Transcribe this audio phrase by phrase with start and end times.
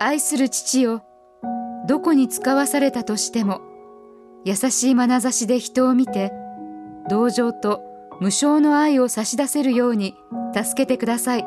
[0.00, 1.04] 愛する父よ
[1.86, 3.60] どこに使わされたとしても
[4.44, 6.32] 優しい眼差しで人を見て
[7.08, 7.82] 同情と
[8.20, 10.14] 無償の愛を差し出せるように
[10.54, 11.46] 助けてください。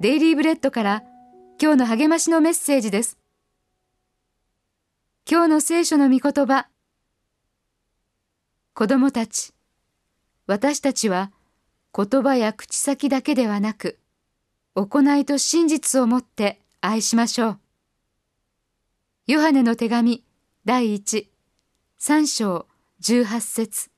[0.00, 1.02] デイリーブレッドから
[1.60, 3.18] 今日の励ましのメッセージです。
[5.30, 6.68] 今日の聖書の御言葉。
[8.74, 9.52] 子供たち
[10.46, 11.32] 私たちは
[11.94, 13.98] 言葉や口先だけではなく
[14.86, 17.58] 行いと真実をもって愛しましょう。
[19.26, 20.24] ヨハネの手紙
[20.64, 21.30] 第一
[21.98, 22.66] 三章
[23.00, 23.90] 十八節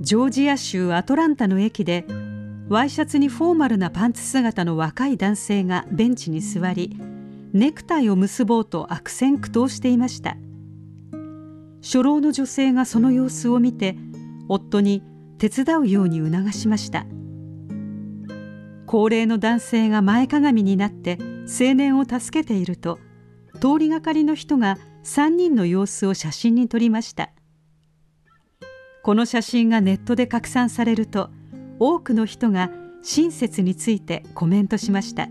[0.00, 2.06] ジョージア州アトランタの駅で
[2.68, 6.96] ワイシャツにフォーマルなパンツ姿の若い男性がベンチに座り
[7.52, 10.36] ネクタイを結ぼうと悪戦苦闘していました
[11.82, 13.96] 初老の女性がその様子を見て
[14.48, 15.02] 夫に
[15.42, 17.04] 手伝うように促しました。
[18.86, 23.00] 高齢の男性が前かがみになって青年を助けていると
[23.54, 27.32] 通りがかりの人が3人の様子を写真に撮りました。
[29.02, 31.28] この写真がネットで拡散されると
[31.80, 32.70] 多くの人が
[33.02, 35.26] 親切についてコメントしました。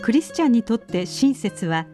[0.00, 1.86] クリスチャンにとって親切は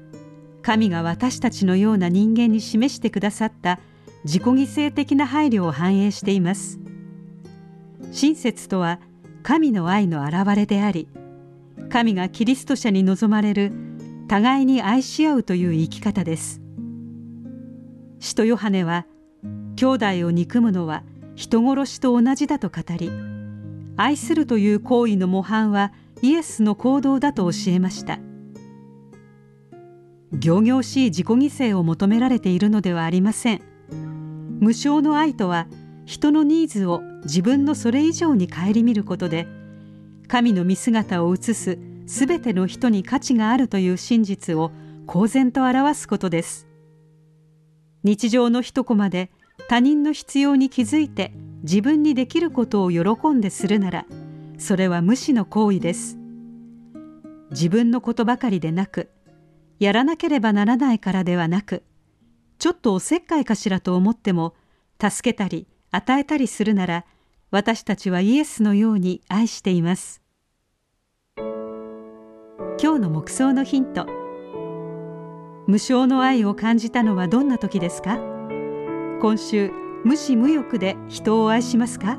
[0.62, 3.78] 神が私たちのような人間に示してくださった
[4.28, 6.78] 自己犠牲的な配慮を反映しています。
[8.12, 9.00] 親切とは
[9.42, 11.08] 神の愛の表れであり
[11.88, 13.72] 神がキリスト者に望まれる
[14.28, 16.60] 互いに愛し合うという生き方です。
[18.20, 19.06] 使徒ヨハネは
[19.76, 23.10] 兄弟を憎むのは人殺しと同じだと語り
[23.96, 28.18] 愛するという行為の模範はイエスの行動だと教えました。
[30.38, 33.77] 仰々しい自己犠牲を求められているのではありません。
[34.60, 35.66] 無償の愛とは
[36.04, 39.46] 人のニーズを自分のそれ以上に顧みることで
[40.26, 44.72] 神の見姿を映すすべての人に価値があるという真実を
[45.06, 46.66] 公然と表すことです。
[48.02, 49.30] 日常の一コマで
[49.68, 51.32] 他人の必要に気づいて
[51.62, 54.06] 自分にできることを喜んでするなら
[54.56, 56.18] それは無視の行為です。
[57.50, 59.10] 自分のことばかりでなく
[59.78, 61.82] やらなければならないからではなく
[62.58, 64.54] ちょっとおせっかいかしらと思っても
[65.00, 67.04] 助けたり与えたりするなら
[67.50, 70.20] 私たちはイエスのように愛しています。
[72.80, 74.06] 今日の目想のヒント。
[75.66, 78.18] 無償の愛を感じたのはどんな時ですか？
[79.20, 79.70] 今週
[80.04, 82.18] 無視無欲で人を愛しますか？